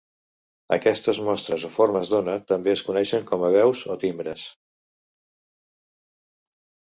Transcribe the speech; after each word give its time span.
Aquestes 0.75 1.17
mostres 1.25 1.65
o 1.67 1.69
formes 1.73 2.13
d'ona 2.13 2.37
també 2.51 2.71
es 2.73 2.81
coneixen 2.87 3.27
com 3.31 3.45
a 3.47 3.51
veus 3.55 3.85
o 3.95 3.97
timbres. 4.05 4.45